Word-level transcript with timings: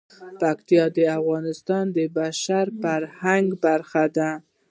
پکتیا 0.41 0.85
د 0.95 0.99
افغانستان 1.19 1.85
د 1.97 1.97
بشري 2.17 2.71
فرهنګ 2.83 3.47
برخه 3.65 4.03
ده. 4.17 4.31